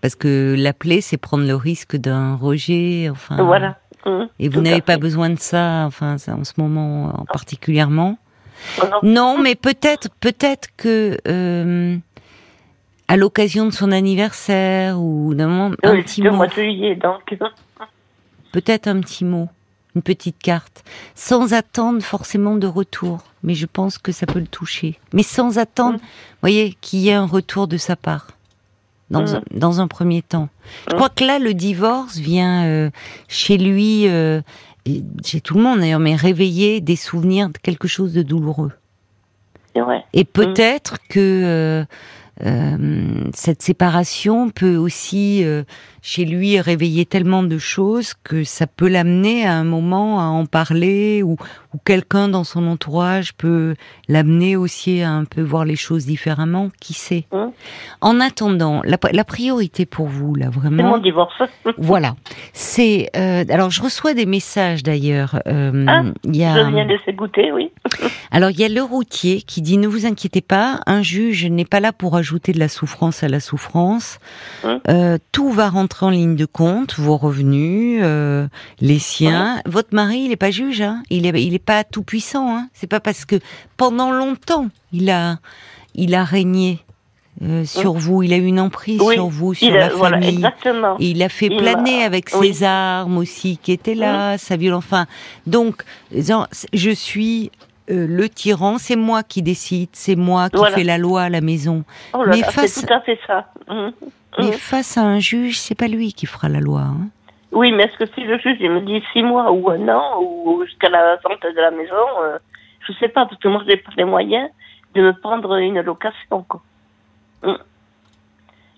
[0.00, 3.42] Parce que l'appeler, c'est prendre le risque d'un rejet, enfin.
[3.42, 3.76] Voilà.
[4.06, 8.18] Hum, Et vous n'avez pas besoin de ça, enfin, ça, en ce moment en particulièrement.
[8.80, 8.98] Oh, non.
[9.02, 11.96] Non, mais peut-être, peut-être que euh,
[13.08, 16.52] à l'occasion de son anniversaire ou d'un moment, un Oui, petit le mot, mois de
[16.54, 17.36] juillet, donc.
[18.52, 19.48] peut-être un petit mot,
[19.94, 23.18] une petite carte, sans attendre forcément de retour.
[23.42, 24.98] Mais je pense que ça peut le toucher.
[25.12, 26.02] Mais sans attendre, Mm.
[26.02, 28.28] vous voyez, qu'il y ait un retour de sa part.
[29.08, 29.34] Dans, Mm.
[29.36, 30.48] un, dans un premier temps.
[30.88, 30.96] Je Mm.
[30.96, 32.90] crois que là, le divorce vient euh,
[33.28, 34.40] chez lui, euh,
[34.84, 38.72] et chez tout le monde d'ailleurs, mais réveiller des souvenirs de quelque chose de douloureux.
[39.74, 40.04] C'est vrai.
[40.12, 41.84] Et peut-être que euh,
[43.32, 45.62] cette séparation peut aussi, euh,
[46.02, 50.46] chez lui, réveiller tellement de choses que ça peut l'amener à un moment à en
[50.46, 51.36] parler ou,
[51.74, 53.74] ou quelqu'un dans son entourage peut
[54.08, 56.70] l'amener aussi à un peu voir les choses différemment.
[56.80, 57.50] Qui sait Hum.
[58.00, 61.34] En attendant, la, la priorité pour vous, là, C'est vraiment, mon divorce.
[61.78, 62.14] voilà,
[62.52, 63.10] c'est...
[63.16, 65.40] euh, alors, je reçois des messages, d'ailleurs.
[65.46, 66.54] euh, Ah, il y a...
[66.54, 67.70] Je viens de laisser goûter, oui.
[68.30, 71.64] Alors il y a le routier qui dit ne vous inquiétez pas, un juge n'est
[71.64, 74.18] pas là pour ajouter de la souffrance à la souffrance.
[74.88, 78.48] Euh, tout va rentrer en ligne de compte, vos revenus, euh,
[78.80, 79.60] les siens.
[79.64, 82.56] Votre mari, il n'est pas juge, hein il est, il est pas tout puissant.
[82.56, 83.36] Hein c'est pas parce que
[83.76, 85.38] pendant longtemps il a,
[85.94, 86.80] il a régné
[87.42, 89.90] euh, sur vous, il a eu une emprise Oui, sur vous, sur Il la a-
[89.90, 90.44] famille.
[90.98, 92.52] Et il a fait Il planer avec oui.
[92.54, 94.84] ses armes aussi qui étaient là, sa violence.
[94.84, 95.06] Enfin,
[95.46, 97.52] donc, je suis
[97.90, 100.74] euh, le tyran, c'est moi qui décide, c'est moi qui Voilà.
[100.76, 101.84] fais la loi à la maison.
[102.14, 103.50] Oh là mais là, face- tout à fait ça.
[103.68, 103.92] Hum.
[104.38, 104.52] Mais Hum.
[104.52, 106.80] face à un juge, c'est pas lui qui fera la loi.
[106.80, 107.08] hein.
[107.52, 110.20] Oui, mais est-ce que si le juge il me dit six mois ou un an
[110.20, 112.36] ou jusqu'à la vente de la maison, euh,
[112.86, 114.50] je sais pas, parce que moi j'ai pas les moyens
[114.94, 116.44] de me prendre une location.
[116.48, 116.60] Quoi.
[117.44, 117.56] Hum.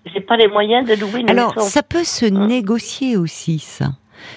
[0.05, 1.67] J'ai pas les moyens de louer une Alors, maison.
[1.67, 3.87] ça peut se négocier aussi, ça.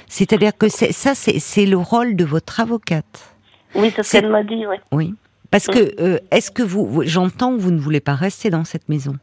[0.07, 3.32] C'est-à-dire que ça, c'est le rôle de votre avocate.
[3.75, 4.77] Oui, c'est ce qu'elle m'a dit, oui.
[4.93, 5.15] Oui.
[5.51, 8.89] Parce que, euh, est-ce que vous, j'entends que vous ne voulez pas rester dans cette
[8.89, 9.15] maison?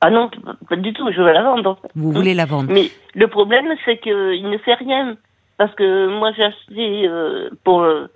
[0.00, 0.30] Ah non,
[0.68, 1.78] pas- du tout, je vais la vendre.
[1.94, 2.72] Vous voulez la vendre.
[2.72, 5.16] Mais le problème, c'est qu'il ne fait rien.
[5.58, 8.06] Parce que moi, j'ai acheté euh, pour euh,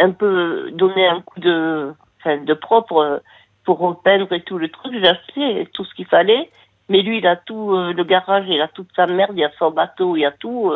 [0.00, 1.92] un peu donner un coup de,
[2.26, 3.22] de propre
[3.64, 4.92] pour repeindre et tout le truc.
[5.00, 6.50] J'ai acheté tout ce qu'il fallait.
[6.88, 9.70] Mais lui, il a tout, le garage, il a toute sa merde, il a son
[9.70, 10.72] bateau, il a tout.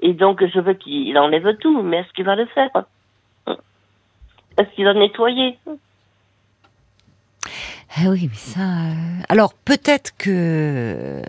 [0.00, 1.82] et donc, je veux qu'il enlève tout.
[1.82, 2.70] Mais est-ce qu'il va le faire?
[4.58, 5.58] Est-ce qu'il va nettoyer
[7.96, 8.60] Ah oui, mais ça.
[8.60, 8.92] euh,
[9.28, 11.22] Alors peut-être que euh,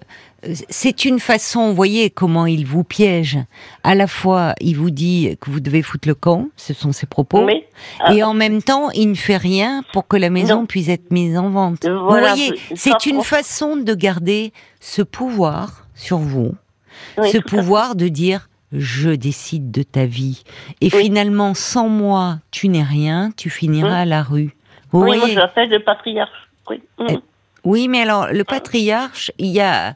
[0.70, 3.38] c'est une façon, vous voyez comment il vous piège.
[3.84, 7.06] À la fois, il vous dit que vous devez foutre le camp, ce sont ses
[7.08, 7.64] propos, Oui.
[8.12, 10.66] et en même temps, il ne fait rien pour que la maison Non.
[10.66, 11.86] puisse être mise en vente.
[11.88, 16.54] Vous voyez, c'est- une façon de garder ce pouvoir sur vous,
[17.18, 20.44] Oui, ce pouvoir de dire je décide de ta vie.
[20.82, 21.04] Et Oui.
[21.04, 23.94] finalement, sans moi, tu n'es rien, tu finiras Hum.
[23.96, 24.56] à la rue.
[24.92, 26.50] Vous Oui, moi, voyez je l'appelle le patriarche.
[26.70, 26.82] Oui.
[26.98, 27.08] Hum.
[27.10, 27.18] Eh,
[27.64, 29.96] Oui, mais alors le patriarche, il y a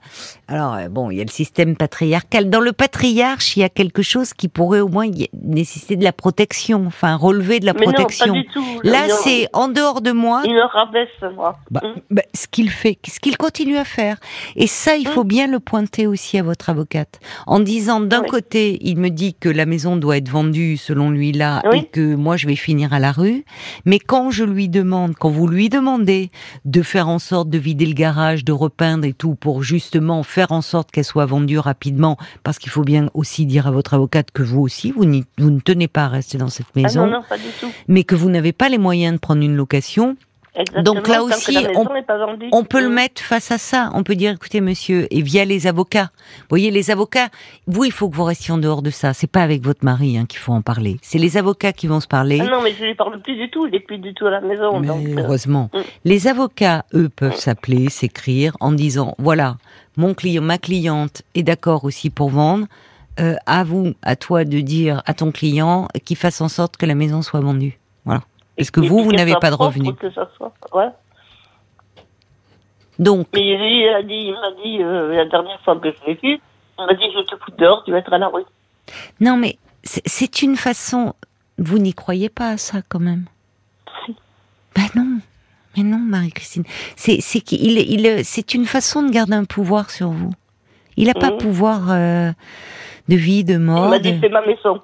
[0.49, 2.49] alors euh, bon, il y a le système patriarcal.
[2.49, 5.07] Dans le patriarche, il y a quelque chose qui pourrait au moins
[5.43, 8.33] nécessiter de la protection, enfin relever de la Mais non, protection.
[8.33, 8.65] pas du tout.
[8.83, 10.41] Là, c'est en dehors de moi.
[10.45, 11.57] Il me rabaisse, moi.
[11.69, 11.93] Bah, Hum.
[12.09, 14.17] bah, ce qu'il fait, ce qu'il continue à faire.
[14.55, 17.19] Et ça, il faut bien le pointer aussi à votre avocate.
[17.45, 18.27] En disant, d'un Oui.
[18.29, 21.79] côté, il me dit que la maison doit être vendue selon lui là, Oui.
[21.79, 23.45] et que moi je vais finir à la rue.
[23.85, 26.31] Mais quand je lui demande, quand vous lui demandez
[26.65, 30.38] de faire en sorte de vider le garage, de repeindre et tout, pour justement faire
[30.39, 33.93] faire en sorte qu'elle soit vendue rapidement, parce qu'il faut bien aussi dire à votre
[33.93, 35.03] avocate que vous aussi, vous,
[35.37, 37.67] vous ne tenez pas à rester dans cette Ah maison, non, non, pas du tout.
[37.89, 40.15] mais que vous n'avez pas les moyens de prendre une location,
[40.59, 41.57] Exactement, Donc là aussi,
[42.51, 42.93] on- peut le Mm.
[42.93, 43.89] mettre face à ça.
[43.93, 46.09] On peut dire, écoutez, monsieur, et via les avocats.
[46.41, 47.29] Vous voyez, les avocats,
[47.65, 49.13] vous, il faut que vous restiez en dehors de ça.
[49.13, 50.97] C'est pas avec votre mari hein, qu'il faut en parler.
[51.01, 52.39] C'est les avocats qui vont se parler.
[52.41, 54.31] Ah non, mais je lui parle plus du tout, il est plus du tout à
[54.31, 54.79] la maison.
[54.79, 55.69] Mais donc, euh, heureusement.
[55.73, 55.77] mm.
[56.05, 59.55] Les avocats, eux, peuvent s'appeler, s'écrire en disant voilà,
[59.97, 62.67] mon client, ma cliente est d'accord aussi pour vendre.
[63.19, 66.85] Euh, à vous, à toi de dire à ton client qu'il fasse en sorte que
[66.85, 67.77] la maison soit vendue.
[68.05, 68.21] Voilà.
[68.59, 69.95] Parce que vous, vous n'avez pas de revenus.
[69.99, 70.89] que ça soit- ouais.
[72.99, 76.05] Donc, Mais lui, il a dit, il m'a dit, euh, la dernière fois que je
[76.05, 76.39] l'ai vu,
[76.79, 78.43] il m'a dit, je te fous dehors, tu vas être à la rue.
[79.21, 81.13] non, mais c'est- une façon.
[81.57, 83.25] Vous n'y croyez pas à ça, quand même
[84.05, 84.15] Si.
[84.75, 85.19] Ben non.
[85.77, 86.63] Mais non, Marie-Christine.
[86.95, 90.31] C'est qu'il il, c'est une façon de garder un pouvoir sur vous.
[90.97, 91.37] Il n'a pas Mhm.
[91.37, 92.31] pouvoir euh,
[93.07, 93.89] de vie, de Il mort.
[93.89, 94.81] m'a dit, de- c'est ma maison.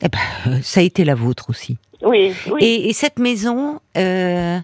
[0.00, 1.76] Eh ben, euh, ça a été la vôtre aussi.
[2.04, 2.60] Oui, oui.
[2.64, 4.58] Et, et cette maison, euh,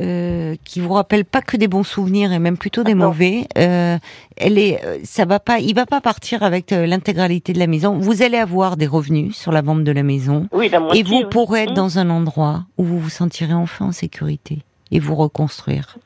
[0.00, 3.46] euh, qui vous rappelle pas que des bons souvenirs et même plutôt des Ah mauvais,
[3.58, 3.98] euh,
[4.36, 7.66] elle est, euh, ça va pas, il va pas partir avec euh, l'intégralité de la
[7.66, 7.98] maison.
[7.98, 11.00] Vous allez avoir des revenus sur la vente de la maison oui, la moitié.
[11.00, 11.26] et vous oui.
[11.30, 11.74] pourrez être Mm.
[11.74, 14.58] dans un endroit où vous vous sentirez enfin en sécurité
[14.92, 15.98] et vous reconstruire.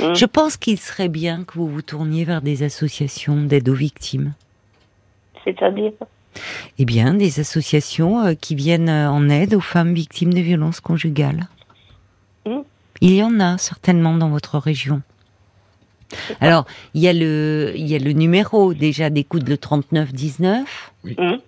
[0.00, 0.14] Mm.
[0.14, 4.34] Je pense qu'il serait bien que vous vous tourniez vers des associations d'aide aux victimes.
[5.44, 5.92] C'est-à-dire?
[6.78, 10.80] Eh bien, des associations euh, qui viennent euh, en aide aux femmes victimes de violences
[10.80, 11.48] conjugales.
[12.46, 12.60] Mm.
[13.00, 15.02] Il y en a certainement dans votre région.
[16.40, 20.92] Alors, il y a le, il y a le numéro déjà d'écoute le 3919.
[21.18, 21.38] Hum.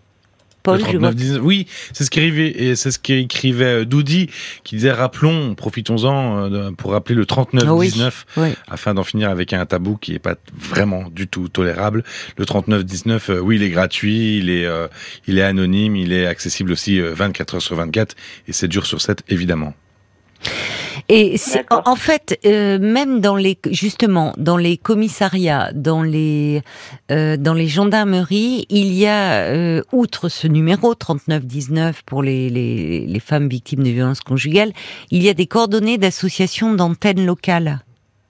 [0.63, 1.09] Paul, Le je vois.
[1.11, 4.29] 39, 19, oui, c'est ce qu'écrivait et c'est ce qu'écrivait euh, Doudi
[4.65, 7.89] qui disait rappelons, profitons-en euh, pour rappeler le 39 Ah oui.
[7.89, 8.49] 19 Oui.
[8.69, 12.03] afin d'en finir avec un tabou qui est pas vraiment du tout tolérable.
[12.37, 14.89] Le 39 19 euh, oui, il est gratuit, il est euh,
[15.27, 18.15] il est anonyme, il est accessible aussi euh, 24 heures sur 24
[18.49, 19.75] et 7 jours sur 7 évidemment.
[21.11, 26.63] Et c'est- en, fait, euh, même dans les justement dans les commissariats, dans les
[27.11, 33.07] euh, dans les gendarmeries, il y a euh, outre ce numéro 3919 pour les, les
[33.07, 34.73] les femmes victimes de violences conjugales,
[35.11, 37.81] il y a des coordonnées d'associations d'antennes locales.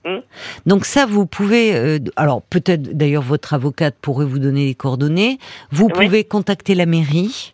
[0.05, 0.19] Mm.
[0.65, 1.75] Donc ça, vous pouvez.
[1.75, 5.37] euh, alors peut-être d'ailleurs votre avocate pourrait vous donner les coordonnées.
[5.71, 6.05] Vous Oui.
[6.05, 7.53] pouvez contacter la mairie,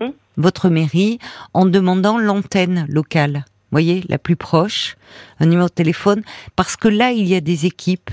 [0.00, 0.10] Mm.
[0.36, 1.18] votre mairie,
[1.52, 3.44] en demandant l'antenne locale.
[3.70, 4.96] Voyez, la plus proche,
[5.38, 6.22] un numéro de téléphone,
[6.56, 8.10] parce que là, il y a des équipes,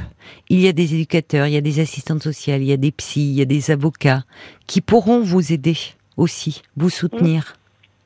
[0.49, 2.91] il y a des éducateurs, il y a des assistantes sociales, il y a des
[2.91, 4.23] psys, il y a des avocats
[4.67, 5.75] qui pourront vous aider
[6.15, 7.55] aussi, vous soutenir.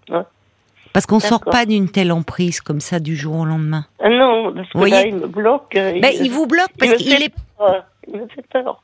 [0.09, 0.13] Mm.
[0.15, 0.21] Ouais.
[0.93, 3.85] Parce qu'on sort pas d'une telle emprise comme ça du jour au lendemain.
[3.99, 5.75] Ah non, parce que Voyez là, il me bloque.
[5.75, 7.85] euh, Ben, il vous bloque parce qu'il est peur.
[8.07, 8.81] Il me fait peur.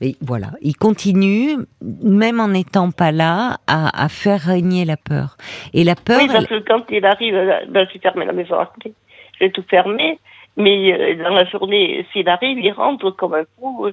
[0.00, 1.56] Mais voilà, il continue,
[2.02, 5.36] même en n'étant pas là, à, à faire régner la peur.
[5.72, 8.58] Et la peur, Oui, parce que quand il arrive, euh, ben, j'ai fermé la maison
[8.58, 8.92] à clé.
[9.40, 10.18] J'ai tout fermé.
[10.56, 13.86] Mais euh, dans la journée, s'il arrive, il rentre comme un fou.
[13.86, 13.92] euh,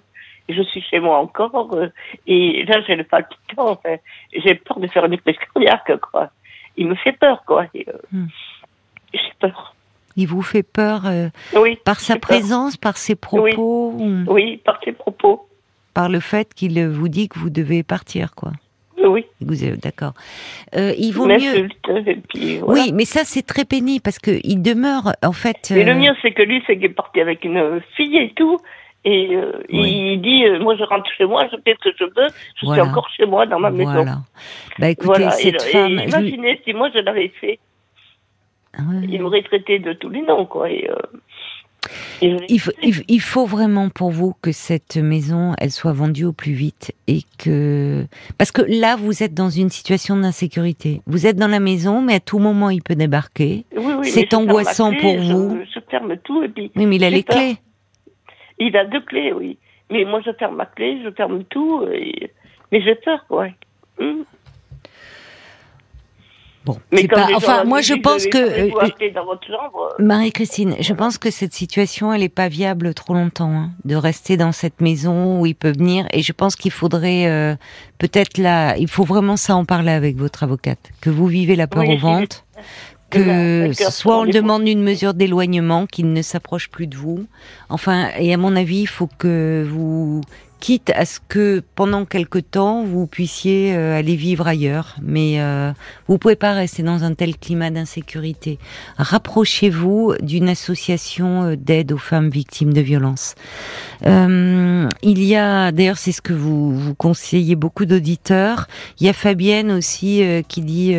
[0.50, 1.76] Je suis chez moi encore.
[2.26, 3.70] Et là, j'ai le palpitant.
[3.72, 3.98] Enfin,
[4.34, 6.32] j'ai peur de faire une crise cardiaque, quoi.
[6.76, 7.66] Il me fait peur, quoi.
[8.12, 8.26] Hmm.
[9.14, 9.76] J'ai peur.
[10.16, 12.22] il vous fait peur euh, Oui, par sa peur.
[12.22, 15.48] présence, par ses propos, ou Oui, par ses propos.
[15.98, 18.52] Par le fait qu'il vous dit que vous devez partir, quoi.
[19.04, 20.14] Oui, Vous êtes d'accord.
[20.76, 21.38] Euh, il vaut mieux.
[21.38, 21.90] m'insulte.
[22.06, 22.84] Et puis, voilà.
[22.84, 25.72] Oui, mais ça c'est très pénible parce que il demeure en fait.
[25.72, 28.32] Et le euh, mieux, c'est que lui, c'est qu'il est parti avec une fille et
[28.36, 28.58] tout.
[29.06, 30.14] Et euh, Oui.
[30.14, 32.28] il dit, euh, moi, je rentre chez moi, je fais ce que je veux,
[32.60, 32.84] je Voilà.
[32.84, 33.92] suis encore chez moi, dans ma maison.
[33.94, 34.18] Voilà.
[34.78, 35.32] Bah écoutez, Voilà.
[35.32, 35.98] cette et, femme.
[36.00, 37.58] et je lui- imaginez si moi, je l'avais fait.
[38.78, 39.08] Ah ouais.
[39.10, 40.70] Il m'aurait traité de tous les noms, quoi.
[40.70, 40.96] Et, euh,
[42.22, 46.94] Il faut, il vraiment pour vous que cette maison, elle soit vendue au plus vite
[47.08, 48.06] et que
[48.38, 51.02] parce que là, vous êtes dans une situation d'insécurité.
[51.08, 53.66] Vous êtes dans la maison, mais à tout moment, il peut débarquer.
[53.76, 55.60] Oui, oui, mais c'est angoissant clé, pour je- vous.
[55.74, 57.36] Je ferme tout et puis Oui, mais il a les peur.
[57.38, 57.58] clés.
[58.60, 59.58] il a deux clés, oui.
[59.92, 61.86] Mais moi, je ferme ma clé, je ferme tout.
[61.94, 62.32] Et...
[62.72, 63.48] Mais j'ai peur, quoi.
[64.00, 64.26] Hum.
[66.68, 67.30] Bon, Mais pas.
[67.34, 68.90] Enfin, moi, je pense que euh.
[70.00, 74.36] Marie-Christine, je pense que cette situation, elle est pas viable trop longtemps, hein, de rester
[74.36, 76.08] dans cette maison où il peut venir.
[76.12, 77.56] Et je pense qu'il faudrait euh,
[78.00, 81.68] peut-être là, il faut vraiment ça en parler avec votre avocate, que vous vivez la
[81.68, 82.44] peur Oui, au ventre,
[83.10, 87.28] que soit on le demande une mesure d'éloignement, qu'il ne s'approche plus de vous.
[87.70, 90.20] Enfin, et à mon avis, il faut que vous
[90.60, 94.96] quitte à ce que pendant quelque temps vous puissiez euh, aller vivre ailleurs.
[95.02, 95.72] Mais euh,
[96.08, 98.60] vous pouvez pas rester dans un tel climat d'insécurité.
[98.98, 103.36] Rapprochez-vous d'une association euh, d'aide aux femmes victimes de violences.
[104.06, 108.68] Euh, il y a, d'ailleurs, c'est ce que vous, vous conseillez beaucoup d'auditeurs.
[109.00, 110.96] Il y a Fabienne aussi qui dit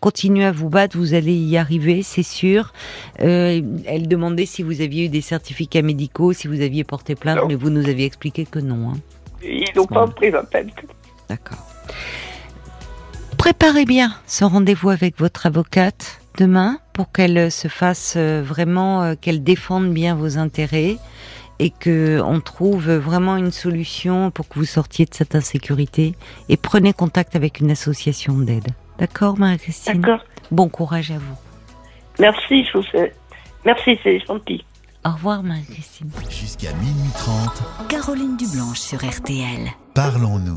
[0.00, 2.72] continuez à vous battre, vous allez y arriver, c'est sûr.
[3.20, 7.38] Euh, elle demandait si vous aviez eu des certificats médicaux, si vous aviez porté plainte,
[7.38, 7.46] Non.
[7.48, 8.90] mais vous nous aviez expliqué que non.
[8.90, 8.96] hein.
[9.42, 10.70] Ils n'ont pas pris ma peine.
[11.28, 11.66] D'accord.
[13.38, 19.14] Préparez bien ce rendez-vous avec votre avocate demain pour qu'elle euh, se fasse euh, vraiment,
[19.16, 20.98] qu'elle défende bien vos intérêts
[21.58, 26.14] et que on trouve vraiment une solution pour que vous sortiez de cette insécurité
[26.48, 28.68] et prenez contact avec une association d'aide.
[29.00, 30.24] D'accord, Marie-Christine D'accord.
[30.50, 31.36] Bon courage à vous.
[32.18, 33.14] Merci, je vous sais.
[33.64, 34.64] Merci, c'est gentil.
[35.04, 36.10] Au revoir, Marie-Christine.
[36.28, 39.68] Jusqu'à minuit 30, Caroline Dublanche sur RTL.
[39.94, 40.48] parlons-nous.